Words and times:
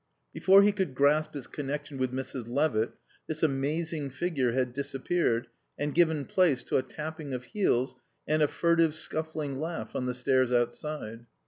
Before 0.33 0.63
he 0.63 0.71
could 0.71 0.95
grasp 0.95 1.35
its 1.35 1.45
connexion 1.45 1.99
with 1.99 2.11
Mrs. 2.11 2.47
Levitt 2.47 2.93
this 3.27 3.43
amazing 3.43 4.09
figure 4.09 4.51
had 4.53 4.73
disappeared 4.73 5.45
and 5.77 5.93
given 5.93 6.25
place 6.25 6.63
to 6.63 6.77
a 6.77 6.81
tapping 6.81 7.35
of 7.35 7.43
heels 7.43 7.93
and 8.27 8.41
a 8.41 8.47
furtive, 8.47 8.95
scuffling 8.95 9.59
laugh 9.59 9.95
on 9.95 10.07
the 10.07 10.15
stairs 10.15 10.51
outside. 10.51 11.27